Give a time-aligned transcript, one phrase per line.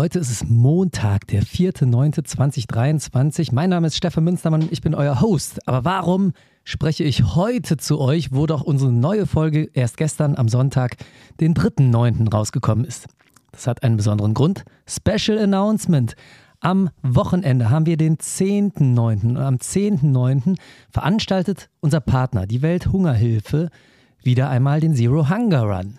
[0.00, 3.54] Heute ist es Montag, der 4.9.2023.
[3.54, 5.66] Mein Name ist Stefan Münstermann ich bin euer Host.
[5.68, 6.32] Aber warum
[6.64, 10.96] spreche ich heute zu euch, wo doch unsere neue Folge erst gestern am Sonntag,
[11.38, 12.28] den 3.9.
[12.30, 13.06] rausgekommen ist?
[13.52, 14.64] Das hat einen besonderen Grund.
[14.86, 16.14] Special Announcement.
[16.60, 19.28] Am Wochenende haben wir den 10.9.
[19.28, 20.56] und am 10.9.
[20.90, 23.70] veranstaltet unser Partner, die Welthungerhilfe,
[24.22, 25.98] wieder einmal den Zero Hunger Run.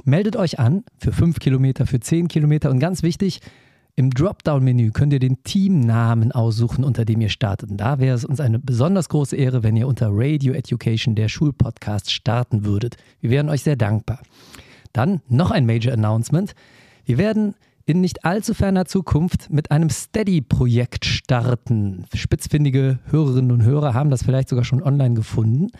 [0.04, 3.40] Meldet euch an für 5 Kilometer, für 10 Kilometer und ganz wichtig,
[3.98, 7.68] im Dropdown-Menü könnt ihr den Teamnamen aussuchen, unter dem ihr startet.
[7.68, 11.28] Und da wäre es uns eine besonders große Ehre, wenn ihr unter Radio Education, der
[11.28, 12.96] Schulpodcast, starten würdet.
[13.20, 14.22] Wir wären euch sehr dankbar.
[14.92, 16.54] Dann noch ein Major Announcement.
[17.06, 22.04] Wir werden in nicht allzu ferner Zukunft mit einem Steady-Projekt starten.
[22.14, 25.72] Spitzfindige Hörerinnen und Hörer haben das vielleicht sogar schon online gefunden.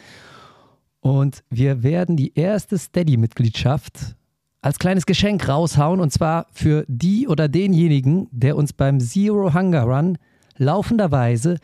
[0.99, 4.17] Und wir werden die erste Steady-Mitgliedschaft
[4.61, 9.83] als kleines Geschenk raushauen und zwar für die oder denjenigen, der uns beim Zero Hunger
[9.83, 10.19] Run
[10.57, 11.59] laufenderweise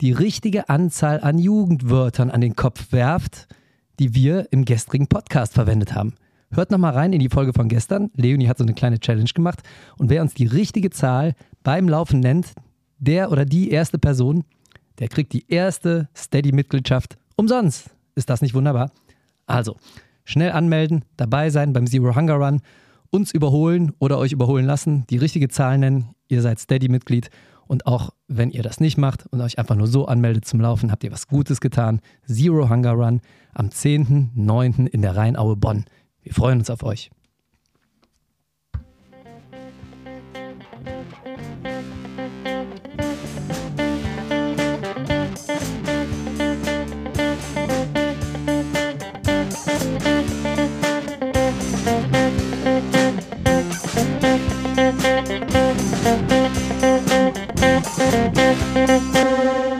[0.00, 3.46] die richtige Anzahl an Jugendwörtern an den Kopf werft,
[4.00, 6.14] die wir im gestrigen Podcast verwendet haben.
[6.50, 8.10] Hört nochmal rein in die Folge von gestern.
[8.14, 9.60] Leonie hat so eine kleine Challenge gemacht
[9.98, 12.52] und wer uns die richtige Zahl beim Laufen nennt,
[12.98, 14.44] der oder die erste Person,
[14.98, 17.90] der kriegt die erste Steady-Mitgliedschaft umsonst.
[18.14, 18.90] Ist das nicht wunderbar?
[19.46, 19.76] Also,
[20.24, 22.60] Schnell anmelden, dabei sein beim Zero Hunger Run,
[23.10, 27.30] uns überholen oder euch überholen lassen, die richtige Zahl nennen, ihr seid Steady-Mitglied
[27.66, 30.90] und auch wenn ihr das nicht macht und euch einfach nur so anmeldet zum Laufen,
[30.90, 32.00] habt ihr was Gutes getan.
[32.26, 33.20] Zero Hunger Run
[33.52, 34.86] am 10.09.
[34.86, 35.84] in der Rheinaue Bonn.
[36.22, 37.10] Wir freuen uns auf euch.
[56.84, 57.08] Thank
[59.68, 59.73] you.